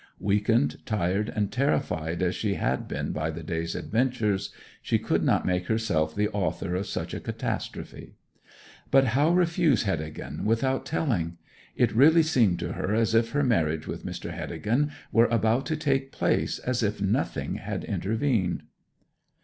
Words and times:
Weakened, 0.19 0.83
tired, 0.83 1.29
and 1.29 1.51
terrified 1.51 2.23
as 2.23 2.33
she 2.33 2.55
had 2.55 2.87
been 2.87 3.11
by 3.11 3.29
the 3.29 3.43
day's 3.43 3.75
adventures, 3.75 4.49
she 4.81 4.97
could 4.97 5.23
not 5.23 5.45
make 5.45 5.67
herself 5.67 6.15
the 6.15 6.27
author 6.29 6.73
of 6.73 6.87
such 6.87 7.13
a 7.13 7.19
catastrophe. 7.19 8.15
But 8.89 9.09
how 9.13 9.29
refuse 9.29 9.83
Heddegan 9.83 10.43
without 10.43 10.87
telling? 10.87 11.37
It 11.75 11.93
really 11.95 12.23
seemed 12.23 12.57
to 12.61 12.71
her 12.73 12.95
as 12.95 13.13
if 13.13 13.33
her 13.33 13.43
marriage 13.43 13.85
with 13.85 14.03
Mr. 14.03 14.31
Heddegan 14.33 14.91
were 15.11 15.27
about 15.27 15.67
to 15.67 15.77
take 15.77 16.11
place 16.11 16.57
as 16.57 16.81
if 16.81 16.99
nothing 16.99 17.57
had 17.57 17.83
intervened. 17.83 18.63